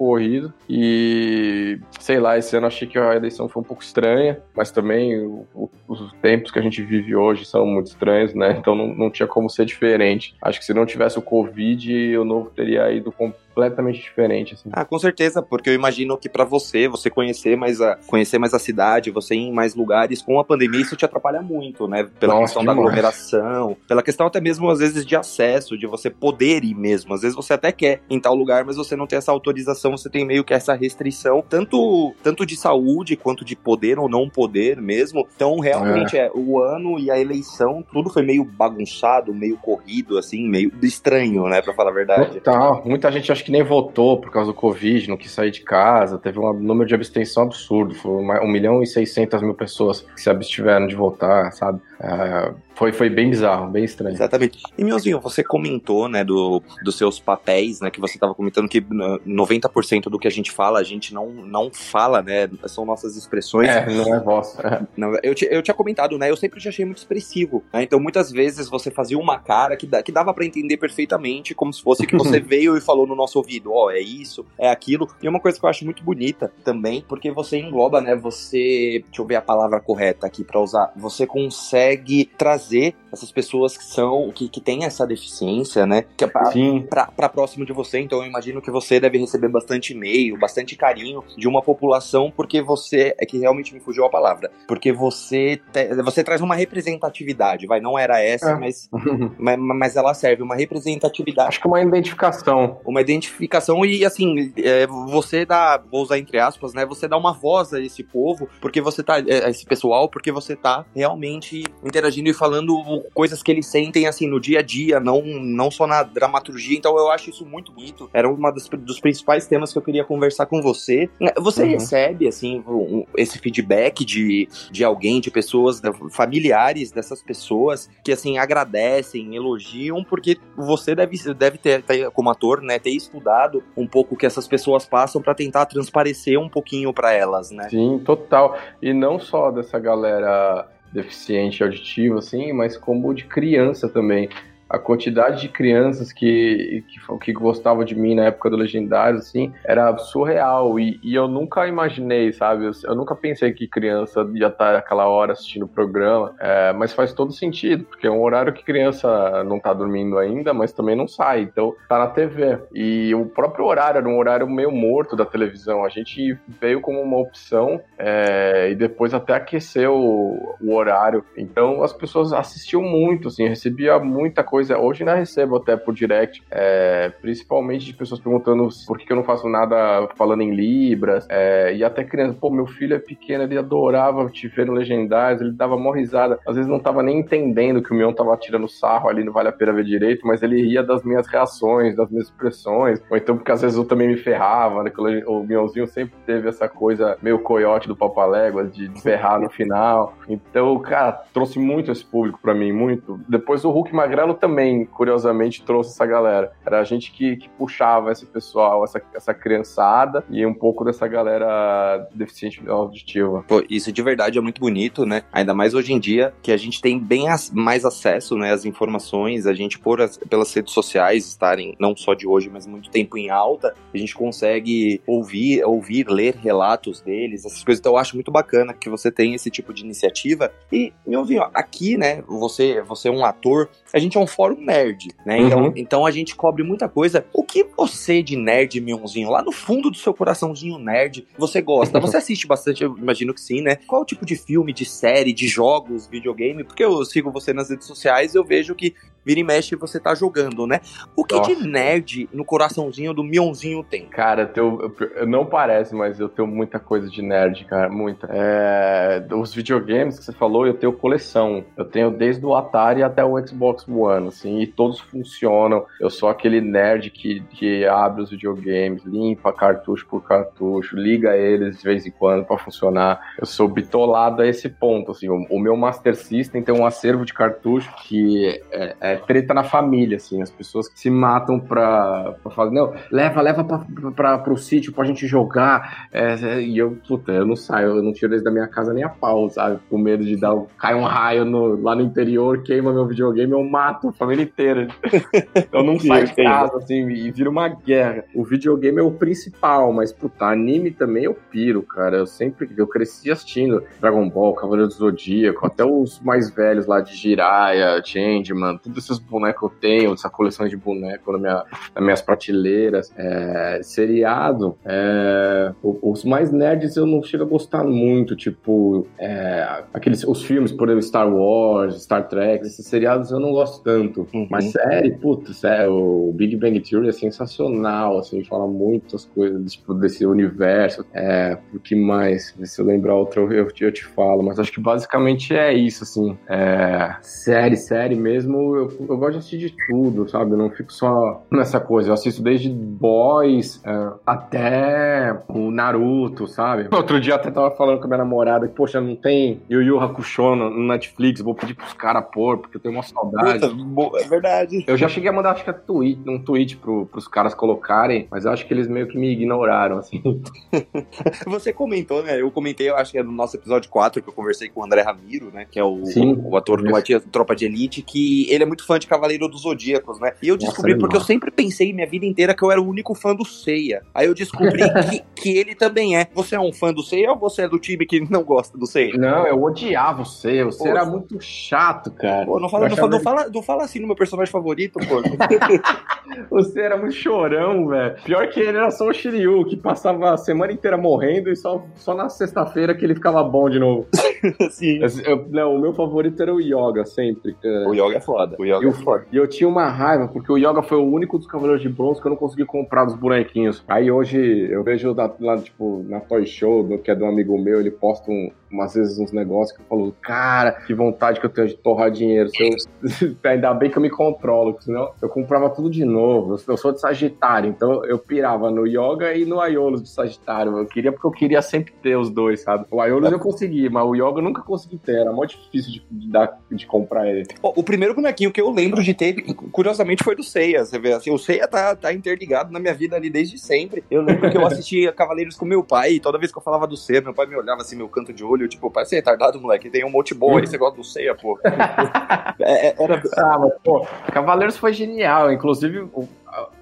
[0.68, 5.18] e sei lá, esse ano achei que a eleição foi um pouco estranha, mas também
[5.20, 8.57] o, o, os tempos que a gente vive hoje são muito estranhos, né?
[8.59, 10.35] Então não, não tinha como ser diferente.
[10.40, 14.70] Acho que se não tivesse o Covid, o novo teria ido com completamente diferente, assim.
[14.72, 18.55] Ah, com certeza, porque eu imagino que para você, você conhecer mais a conhecer mais
[18.55, 22.09] a cidade, você ir em mais lugares com a pandemia, isso te atrapalha muito, né?
[22.18, 22.76] Pela Nossa, questão demais.
[22.76, 27.14] da aglomeração, pela questão até mesmo às vezes de acesso, de você poder ir mesmo.
[27.14, 30.09] Às vezes você até quer em tal lugar, mas você não tem essa autorização, você
[30.09, 34.81] tem meio que essa restrição, tanto tanto de saúde quanto de poder ou não poder
[34.81, 35.27] mesmo.
[35.35, 40.18] Então, realmente é, é o ano e a eleição, tudo foi meio bagunçado, meio corrido
[40.18, 42.40] assim, meio estranho, né, para falar a verdade.
[42.40, 42.83] Total.
[42.85, 46.18] Muita gente acho que nem votou por causa do Covid, não quis sair de casa,
[46.18, 50.31] teve um número de abstenção absurdo, foi 1 milhão e 600 mil pessoas que se
[50.31, 51.81] abstiveram de votar, sabe?
[52.03, 54.15] É, foi, foi bem bizarro, bem estranho.
[54.15, 54.61] Exatamente.
[54.77, 58.81] E, Miozinho, você comentou, né, do, dos seus papéis, né, que você estava comentando que
[58.81, 63.69] 90% do que a gente fala, a gente não, não fala, né, são nossas expressões.
[63.69, 64.59] É, não é voz.
[64.59, 64.83] É.
[64.97, 68.31] Não, eu, eu tinha comentado, né, eu sempre te achei muito expressivo, né, então muitas
[68.31, 72.17] vezes você fazia uma cara que, que dava para entender perfeitamente, como se fosse que
[72.17, 75.09] você veio e falou no nosso ouvido, ó, oh, é isso, é aquilo.
[75.23, 79.23] E uma coisa que eu acho muito bonita também, porque você engloba, né, você, deixa
[79.23, 83.85] eu ver a palavra correta aqui para usar, você consegue consegue trazer essas pessoas que
[83.85, 86.05] são, que, que têm essa deficiência, né?
[86.16, 86.50] Que é pra,
[86.88, 87.98] pra, pra, próximo de você.
[87.98, 92.62] Então eu imagino que você deve receber bastante e-mail, bastante carinho de uma população, porque
[92.62, 97.66] você, é que realmente me fugiu a palavra, porque você, te, você traz uma representatividade,
[97.66, 98.57] vai, não era essa, é.
[98.57, 98.88] mas,
[99.38, 101.48] mas, mas ela serve, uma representatividade.
[101.48, 102.81] Acho que uma identificação.
[102.85, 107.33] Uma identificação e, assim, é, você dá, vou usar entre aspas, né, você dá uma
[107.33, 111.64] voz a esse povo, porque você tá, é, a esse pessoal, porque você tá realmente
[111.85, 115.87] interagindo e falando coisas que eles sentem, assim, no dia a dia, não, não só
[115.87, 118.38] na dramaturgia, então eu acho isso muito bonito, era um
[118.79, 121.09] dos principais temas que eu queria conversar com você.
[121.38, 121.71] Você uhum.
[121.71, 128.38] recebe, assim, um, esse feedback de, de alguém, de pessoas, familiares dessas pessoas, que, assim,
[128.38, 134.18] agradecem, elogiam, porque você deve, deve ter, como ator, né, ter estudado um pouco o
[134.18, 137.68] que essas pessoas passam para tentar transparecer um pouquinho para elas, né?
[137.68, 138.57] Sim, total.
[138.81, 144.28] E não só dessa galera deficiente auditivo, assim, mas como de criança também
[144.72, 149.52] a quantidade de crianças que, que, que gostavam de mim na época do Legendário, assim,
[149.66, 150.80] era surreal.
[150.80, 152.64] E, e eu nunca imaginei, sabe?
[152.64, 156.94] Eu, eu, nunca pensei que criança ia estar aquela hora assistindo o programa, é, mas
[156.94, 160.96] faz todo sentido, porque é um horário que criança não tá dormindo ainda, mas também
[160.96, 162.58] não sai, então tá na TV.
[162.74, 165.85] E o próprio horário era um horário meio morto da televisão.
[165.85, 171.22] A gente veio como uma opção é, e depois até aqueceu o, o horário.
[171.37, 175.92] Então as pessoas assistiam muito, assim, recebia muita coisa coisa, hoje ainda recebo até por
[175.92, 181.27] direct, é, principalmente de pessoas perguntando por que eu não faço nada falando em Libras,
[181.29, 185.40] é, e até criança, pô, meu filho é pequeno, ele adorava te ver no Legendários,
[185.40, 188.68] ele dava mó risada, às vezes não tava nem entendendo que o Mion tava tirando
[188.68, 192.09] sarro ali, não vale a pena ver direito, mas ele ria das minhas reações, das
[192.09, 194.92] minhas expressões, ou então porque às vezes eu também me ferrava, né,
[195.27, 200.79] o Mionzinho sempre teve essa coisa meio coiote do Papaléguas, de ferrar no final, então,
[200.79, 203.18] cara, trouxe muito esse público para mim, muito.
[203.29, 206.53] Depois o Hulk Magrelo também também, curiosamente, trouxe essa galera.
[206.65, 211.09] Era a gente que, que puxava esse pessoal, essa, essa criançada e um pouco dessa
[211.09, 213.43] galera deficiente auditiva.
[213.49, 215.23] Pô, isso de verdade é muito bonito, né?
[215.33, 218.67] Ainda mais hoje em dia, que a gente tem bem as, mais acesso, né, às
[218.67, 222.91] informações, a gente por as, pelas redes sociais estarem, não só de hoje, mas muito
[222.91, 227.81] tempo em alta, a gente consegue ouvir, ouvir, ler relatos deles, essas coisas.
[227.81, 230.53] Então eu acho muito bacana que você tem esse tipo de iniciativa.
[230.71, 234.61] E, meu ouvinho, aqui, né, você, você é um ator, a gente é um fórum
[234.61, 235.38] nerd, né?
[235.38, 235.72] Então, uhum.
[235.76, 237.24] Então, a gente cobre muita coisa.
[237.33, 242.00] O que você de nerd, Mionzinho, lá no fundo do seu coraçãozinho nerd, você gosta?
[242.00, 243.76] Você assiste bastante, eu imagino que sim, né?
[243.87, 246.64] Qual tipo de filme, de série, de jogos, videogame?
[246.64, 249.98] Porque eu sigo você nas redes sociais e eu vejo que vira e mexe você
[249.98, 250.80] tá jogando, né?
[251.16, 251.54] O que Nossa.
[251.54, 254.06] de nerd no coraçãozinho do Mionzinho tem?
[254.06, 254.94] Cara, teu,
[255.26, 258.28] não parece, mas eu tenho muita coisa de nerd, cara, muita.
[258.30, 261.64] É, os videogames que você falou, eu tenho coleção.
[261.76, 265.85] Eu tenho desde o Atari até o Xbox One, assim, e todos funcionam.
[266.00, 271.78] Eu sou aquele nerd que, que abre os videogames, limpa cartucho por cartucho, liga eles
[271.78, 273.20] de vez em quando para funcionar.
[273.38, 275.28] Eu sou bitolado a esse ponto, assim.
[275.28, 279.64] O, o, meu Master System tem um acervo de cartucho que é, é treta na
[279.64, 280.42] família, assim.
[280.42, 284.92] As pessoas que se matam pra, pra falar, não, leva, leva pra, pra, pro sítio
[284.92, 286.09] pra gente jogar.
[286.12, 288.92] É, é, e eu, puta, eu não saio, eu não tiro eles da minha casa
[288.92, 289.79] nem a pau, sabe?
[289.88, 293.62] Com medo de dar, cai um raio no, lá no interior, queima meu videogame, eu
[293.62, 294.88] mato a família inteira.
[295.72, 298.25] eu não saio de casa, assim, e vira uma guerra.
[298.35, 302.18] O videogame é o principal, mas, puta, anime também eu piro, cara.
[302.18, 307.01] Eu sempre, eu cresci assistindo Dragon Ball, Cavaleiro do Zodíaco, até os mais velhos lá
[307.01, 312.05] de Jiraiya, Changeman, todos esses bonecos eu tenho, essa coleção de bonecos na minha, nas
[312.05, 313.12] minhas prateleiras.
[313.17, 320.25] É, seriado, é, os mais nerds eu não chego a gostar muito, tipo, é, aqueles,
[320.25, 324.27] os filmes, por exemplo, Star Wars, Star Trek, esses seriados eu não gosto tanto.
[324.33, 324.47] Uhum.
[324.51, 329.95] Mas série, putz, sério, o Big Bang Theory é sensacional, assim, fala muitas coisas tipo,
[329.95, 331.05] desse universo.
[331.12, 332.55] É, o que mais?
[332.65, 336.37] Se eu lembrar outra, eu, eu te falo, mas acho que basicamente é isso, assim.
[336.49, 340.52] É, série, série mesmo, eu, eu gosto de assistir de tudo, sabe?
[340.52, 342.11] Eu não fico só nessa coisa.
[342.11, 346.88] Eu assisto desde Boys é, até o Naruto, sabe?
[346.92, 350.00] Outro dia até tava falando com a minha namorada que, poxa, não tem Yu Yu
[350.00, 353.68] Hakusho no Netflix, vou pedir pros caras pôr, porque eu tenho uma saudade.
[353.94, 354.85] Puta, é verdade.
[354.87, 358.26] Eu já cheguei a mandar, acho que é tweet, um tweet pro, pros caras colocarem,
[358.31, 360.22] mas eu acho que eles meio que me ignoraram, assim.
[361.46, 362.40] Você comentou, né?
[362.40, 364.85] Eu comentei, eu acho que é no nosso episódio 4, que eu conversei com o
[364.85, 365.66] André Ramiro, né?
[365.70, 366.92] Que é o, Sim, o, o ator do
[367.31, 370.33] Tropa de Elite, que ele é muito fã de Cavaleiro dos Zodíacos, né?
[370.42, 372.88] E eu descobri, Nossa, porque eu sempre pensei minha vida inteira que eu era o
[372.88, 374.03] único fã do Seiya.
[374.14, 376.29] Aí eu descobri que, que ele também é.
[376.35, 378.87] Você é um fã do Seiya ou você é do time que não gosta do
[378.87, 379.16] Seiya?
[379.16, 380.66] Não, eu odiava o Seiya.
[380.66, 382.47] O Seiya era muito chato, cara.
[382.47, 385.23] Pô, não fala, não, fala, não, fala, não fala assim no meu personagem favorito, pô.
[386.51, 388.16] Você era muito chorão, velho.
[388.25, 391.85] Pior que ele era só o Shiryu, que passava a semana inteira morrendo e só,
[391.97, 394.07] só na sexta-feira que ele ficava bom de novo.
[394.71, 395.01] Sim.
[395.25, 397.57] Eu, não, o meu favorito era o Yoga, sempre.
[397.87, 398.57] O Yoga é foda.
[398.59, 399.26] O Yoga e, foda.
[399.32, 402.20] E eu tinha uma raiva, porque o Yoga foi o único dos Cavaleiros de Bronze
[402.20, 403.82] que eu não consegui comprar dos bonequinhos.
[403.88, 404.38] Aí hoje
[404.70, 408.30] eu vejo lá tipo, na Toy Show, que é de um amigo meu, ele posta
[408.30, 411.76] um, umas vezes uns negócios que eu falo, cara, que vontade que eu tenho de
[411.76, 412.50] torrar dinheiro.
[412.58, 416.58] Eu, ainda bem que eu me controlo, senão eu comprava tudo de novo.
[416.66, 420.76] Eu, sou de Sagitário, então eu pirava no Yoga e no Aiolos de Sagitário.
[420.78, 422.87] Eu queria porque eu queria sempre ter os dois, sabe?
[422.90, 425.20] O Aiolos eu consegui, mas o Yoga eu nunca consegui ter.
[425.20, 427.46] Era muito difícil de, de, dar, de comprar ele.
[427.62, 429.35] O primeiro bonequinho que eu lembro de ter,
[429.70, 430.85] curiosamente, foi do Seiya.
[430.85, 434.02] Você vê assim, o Seiya tá, tá interligado na minha vida ali desde sempre.
[434.11, 436.87] Eu lembro que eu assistia Cavaleiros com meu pai e toda vez que eu falava
[436.87, 439.61] do Seiya, meu pai me olhava assim, meu canto de olho bagulho, tipo, parece retardado,
[439.61, 439.90] moleque.
[439.90, 441.59] Tem um monte bom aí, você gosta do Ceia, pô.
[442.61, 443.22] é, é, era...
[443.37, 445.53] Ah, mas, pô, Cavaleiros foi genial.
[445.53, 446.09] Inclusive,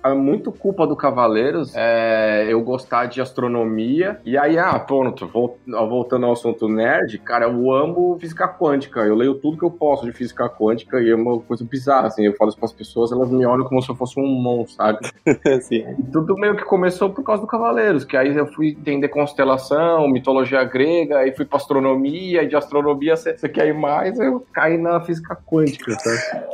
[0.02, 4.20] é muito culpa do Cavaleiros é, eu gostar de astronomia.
[4.24, 5.30] E aí, ah, pronto,
[5.66, 9.00] voltando ao assunto nerd, cara, eu amo física quântica.
[9.00, 12.24] Eu leio tudo que eu posso de física quântica e é uma coisa bizarra, assim.
[12.24, 14.98] Eu falo isso pras pessoas, elas me olham como se eu fosse um monstro, sabe?
[15.62, 15.84] Sim.
[15.98, 20.08] E tudo meio que começou por causa do Cavaleiros, que aí eu fui entender constelação,
[20.08, 24.78] mitologia grega, aí fui pra astronomia, e de astronomia você quer ir mais, eu caí
[24.78, 26.50] na física quântica, tá?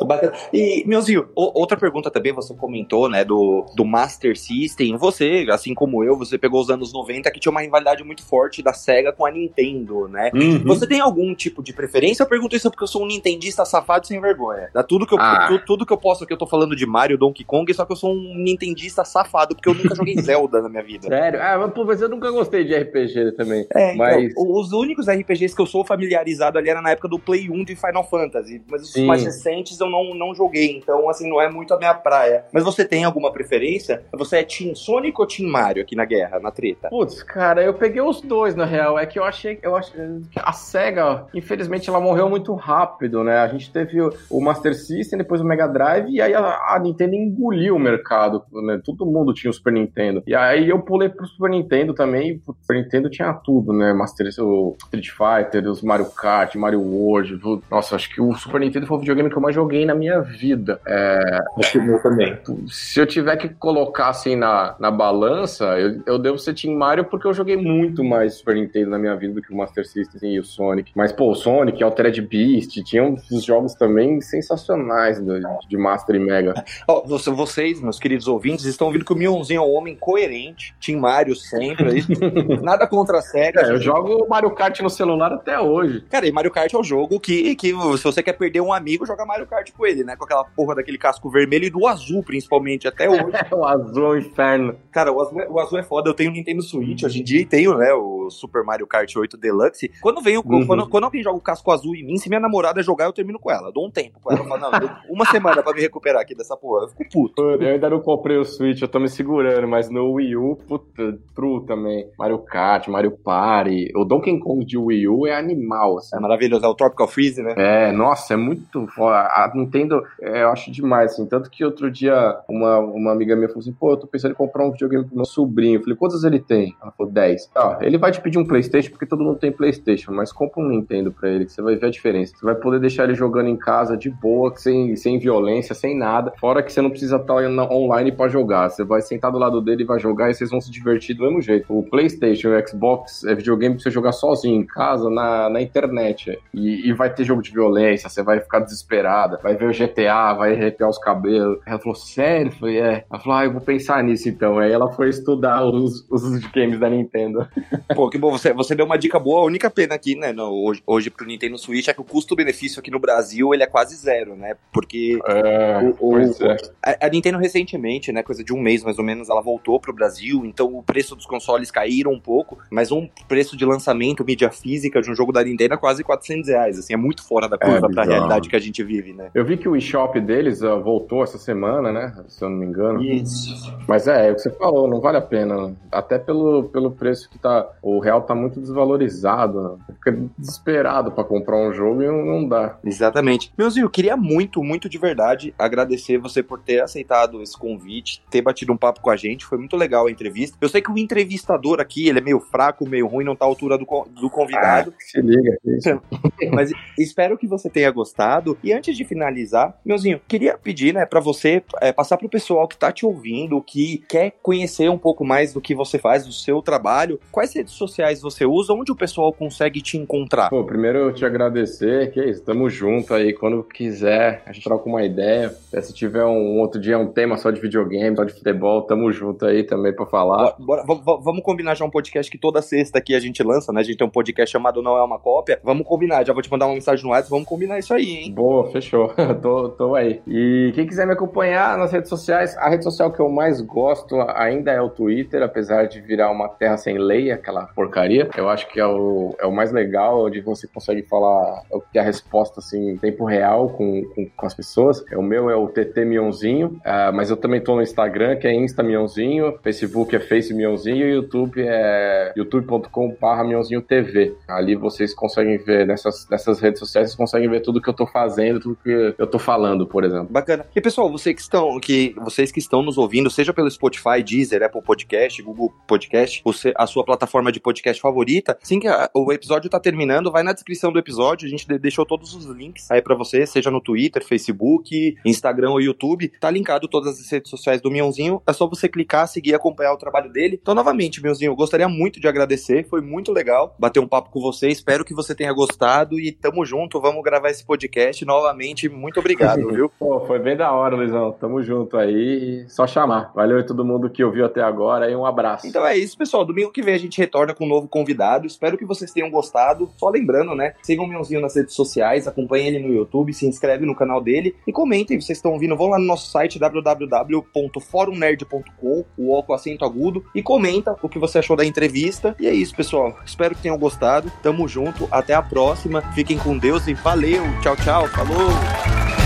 [0.53, 6.05] E, meuzinho, outra pergunta também, você comentou, né, do do, Master System, você, assim como
[6.05, 9.25] eu, você pegou os anos 90 que tinha uma rivalidade muito forte da SEGA com
[9.25, 10.31] a Nintendo, né?
[10.35, 10.62] Uhum.
[10.64, 12.23] Você tem algum tipo de preferência?
[12.23, 14.69] Eu pergunto isso porque eu sou um nintendista safado sem vergonha.
[14.73, 15.47] Dá tudo que eu, ah.
[15.49, 17.92] tudo, tudo, que eu posso aqui, eu tô falando de Mario, Donkey Kong, só que
[17.92, 21.09] eu sou um nintendista safado, porque eu nunca joguei Zelda na minha vida.
[21.09, 21.40] Sério?
[21.40, 23.66] Ah, mas, pô, mas eu nunca gostei de RPG também.
[23.75, 24.33] É, então, mas...
[24.33, 27.64] Então, os únicos RPGs que eu sou familiarizado ali era na época do Play 1
[27.64, 29.07] de Final Fantasy, mas os Sim.
[29.07, 32.45] mais recentes eu não, não joguei, então, assim, não é muito a minha praia.
[32.53, 34.03] Mas você tem alguma preferência?
[34.13, 36.89] Você é Team Sonic ou Team Mario aqui na guerra, na treta?
[36.89, 38.99] Putz, cara, eu peguei os dois, na real.
[38.99, 43.39] É que eu achei, eu achei que a SEGA, infelizmente, ela morreu muito rápido, né?
[43.39, 47.15] A gente teve o Master System, depois o Mega Drive, e aí a, a Nintendo
[47.15, 48.81] engoliu o mercado, né?
[48.85, 50.23] Todo mundo tinha o Super Nintendo.
[50.27, 53.93] E aí eu pulei pro Super Nintendo também, o Super Nintendo tinha tudo, né?
[53.93, 57.41] Master, o Street Fighter, os Mario Kart, Mario World.
[57.71, 60.21] Nossa, acho que o Super Nintendo foi o videogame que eu mais joguei na minha
[60.21, 60.81] vida.
[60.87, 61.39] É...
[61.57, 62.39] Eu também.
[62.87, 67.05] Se eu tiver que colocar assim na, na balança, eu, eu devo ser Team Mario
[67.05, 70.35] porque eu joguei muito mais Super Nintendo na minha vida do que o Master System
[70.35, 70.92] e o Sonic.
[70.94, 76.20] Mas, pô, o Sonic, Altered Beast, tinham uns jogos também sensacionais de, de Master e
[76.20, 76.55] Mega.
[76.87, 81.01] Oh, vocês, meus queridos ouvintes, estão vendo que o Mionzinho é um homem coerente, Team
[81.01, 82.05] Mario sempre,
[82.62, 83.62] nada contra a SEGA.
[83.62, 86.03] É, eu jogo Mario Kart no celular até hoje.
[86.09, 89.05] Cara, e Mario Kart é o jogo que, que se você quer perder um amigo,
[89.05, 90.14] joga Mario Kart com ele, né?
[90.14, 93.23] Com aquela porra daquele casco vermelho e do azul, principalmente, até hoje.
[93.53, 94.75] o azul é o inferno.
[94.91, 96.11] Cara, o azul, é, o azul é foda.
[96.11, 99.15] Eu tenho o Nintendo Switch hoje em dia e tenho, né, o Super Mario Kart
[99.15, 99.91] 8 Deluxe.
[100.01, 100.67] Quando vem o, uhum.
[100.67, 103.39] quando, quando alguém joga o casco azul em mim, se minha namorada jogar, eu termino
[103.39, 103.69] com ela.
[103.69, 104.41] Eu dou um tempo com ela.
[104.41, 104.71] Eu falo, não,
[105.09, 106.85] uma semana pra me recuperar aqui dessa porra.
[106.85, 107.43] Eu fico puto.
[107.43, 111.19] Eu ainda não comprei o Switch, eu tô me segurando, mas no Wii U, puta,
[111.35, 112.09] true também.
[112.19, 113.93] Mario Kart, Mario Party.
[113.95, 116.17] O Donkey Kong de Wii U é animal, assim.
[116.17, 117.55] É maravilhoso, é o Tropical Freeze, né?
[117.57, 119.17] É, nossa, é muito foda.
[119.17, 121.27] A Nintendo, é, eu acho demais, assim.
[121.27, 124.35] Tanto que outro dia, uma, uma amiga minha falou assim, pô, eu tô pensando em
[124.35, 125.77] comprar um videogame pro meu sobrinho.
[125.77, 126.75] Eu falei, quantos ele tem?
[126.81, 127.47] Ela falou, 10.
[127.47, 130.69] Tá, ele vai te pedir um Playstation, porque todo mundo tem Playstation, mas compra um
[130.69, 132.35] Nintendo pra ele, que você vai ver a diferença.
[132.37, 136.33] Você vai poder deixar ele jogando em casa de boa, sem, sem violência, sem nada.
[136.39, 138.71] Fora que você não precisa estar online pra jogar.
[138.71, 141.25] Você vai sentar do lado dele e vai jogar e vocês vão se divertir do
[141.25, 141.67] mesmo jeito.
[141.77, 145.61] O Playstation e o Xbox é videogame pra você jogar sozinho, em casa, na, na
[145.61, 146.39] internet.
[146.53, 150.35] E, e vai ter jogo de violência, você vai ficar desesperada, vai ver o GTA,
[150.35, 151.59] vai arrepiar os cabelos.
[151.67, 152.46] Ela falou, sério?
[152.47, 153.05] Eu falei, é.
[153.11, 154.59] Ela falou, ah, eu vou pensar nisso então.
[154.59, 157.47] Aí ela foi estudar os, os games da Nintendo.
[157.95, 159.41] Pô, que bom, você, você deu uma dica boa.
[159.41, 162.81] A única pena aqui, né, no, hoje, hoje pro Nintendo Switch é que o custo-benefício
[162.81, 164.55] aqui no Brasil ele é quase zero, né?
[164.73, 166.57] Porque é, o, o, é.
[166.83, 169.93] a, a, Nintendo recentemente, né, coisa de um mês mais ou menos, ela voltou pro
[169.93, 174.51] Brasil, então o preço dos consoles caíram um pouco, mas um preço de lançamento, mídia
[174.51, 177.59] física de um jogo da Nintendo é quase 400 reais, assim, é muito fora da
[177.59, 179.31] curva é, pra realidade que a gente vive, né?
[179.35, 182.66] Eu vi que o eShop deles uh, voltou essa semana, né, se eu não me
[182.66, 183.03] engano.
[183.03, 183.75] Isso.
[183.88, 185.75] Mas é, é o que você falou, não vale a pena.
[185.90, 187.66] Até pelo, pelo preço que tá.
[187.81, 189.62] O real tá muito desvalorizado.
[189.62, 189.94] Né?
[189.94, 192.79] Fica desesperado para comprar um jogo e não dá.
[192.85, 193.53] Exatamente.
[193.57, 198.42] Meuzinho, eu queria muito, muito de verdade agradecer você por ter aceitado esse convite, ter
[198.42, 199.46] batido um papo com a gente.
[199.46, 200.57] Foi muito legal a entrevista.
[200.61, 203.49] Eu sei que o entrevistador aqui, ele é meio fraco, meio ruim, não tá à
[203.49, 204.92] altura do, do convidado.
[204.94, 205.59] Ah, se liga.
[206.53, 208.59] Mas espero que você tenha gostado.
[208.62, 212.77] E antes de finalizar, Meuzinho, queria pedir, né, para você é, passar pro pessoal que
[212.77, 216.62] tá te ouvindo, que quer conhecer um pouco mais do que você faz, do seu
[216.62, 218.73] trabalho, quais redes sociais você usa?
[218.73, 220.51] Onde o pessoal consegue te encontrar?
[220.51, 224.65] Pô, primeiro eu te agradecer, que é isso, tamo junto aí, quando quiser, a gente
[224.65, 225.55] troca uma ideia.
[225.83, 229.45] Se tiver um outro dia um tema só de videogame, só de futebol, tamo junto
[229.45, 230.55] aí também pra falar.
[230.59, 233.81] Bora, bora, vamos combinar já um podcast que toda sexta aqui a gente lança, né?
[233.81, 235.61] A gente tem um podcast chamado Não É Uma Cópia.
[235.62, 238.33] Vamos combinar, já vou te mandar uma mensagem no WhatsApp, vamos combinar isso aí, hein?
[238.33, 239.12] Boa, fechou.
[239.43, 240.20] tô, tô aí.
[240.27, 242.16] E quem quiser me acompanhar nas redes sociais,
[242.59, 246.49] a rede social que eu mais gosto ainda é o Twitter, apesar de virar uma
[246.49, 248.29] terra sem lei, aquela porcaria.
[248.37, 251.99] Eu acho que é o, é o mais legal, onde você consegue falar, é que
[251.99, 255.05] é a resposta assim, em tempo real com, com, com as pessoas.
[255.14, 258.55] O meu é o TT Mionzinho, uh, mas eu também tô no Instagram, que é
[258.55, 264.35] Insta Mionzinho, Facebook é Face Mionzinho e YouTube é youtube.com.br Mionzinho TV.
[264.49, 268.07] Ali vocês conseguem ver nessas, nessas redes sociais, vocês conseguem ver tudo que eu tô
[268.07, 270.29] fazendo, tudo que eu tô falando, por exemplo.
[270.31, 270.67] Bacana.
[270.75, 274.63] E pessoal, vocês que estão, que, vocês que estão nos ouvindo, seja pelo Spotify, Deezer,
[274.63, 279.33] Apple Podcast, Google Podcast, você, a sua plataforma de podcast favorita, assim que a, o
[279.33, 283.03] episódio tá terminando, vai na descrição do episódio, a gente deixou todos os links aí
[283.03, 287.81] para você, seja no Twitter, Facebook, Instagram ou YouTube, tá linkado todas as redes sociais
[287.81, 290.59] do Mionzinho, é só você clicar, seguir e acompanhar o trabalho dele.
[290.61, 294.41] Então, novamente, Mionzinho, eu gostaria muito de agradecer, foi muito legal bater um papo com
[294.41, 299.21] você, espero que você tenha gostado e tamo junto, vamos gravar esse podcast novamente, muito
[299.21, 299.91] obrigado, viu?
[299.99, 303.32] Pô, foi bem da hora, Luizão, tamo junto aí, só chamar.
[303.34, 305.66] Valeu a todo mundo que ouviu até agora e um abraço.
[305.66, 308.76] Então é isso, pessoal, domingo que vem a gente retorna com um novo convidado, espero
[308.76, 312.78] que vocês tenham gostado, só lembrando, né, sigam o Mionzinho nas redes sociais, acompanhem ele
[312.80, 316.05] no YouTube, se inscreve no canal dele e comentem, vocês estão ouvindo, vão lá no
[316.05, 321.64] nosso site www.forumnerd.com, o O com acento agudo, e comenta o que você achou da
[321.64, 322.36] entrevista.
[322.38, 323.16] E é isso, pessoal.
[323.24, 324.30] Espero que tenham gostado.
[324.42, 326.03] Tamo junto, até a próxima.
[326.12, 327.42] Fiquem com Deus e valeu.
[327.62, 328.07] Tchau, tchau.
[328.09, 329.26] Falou.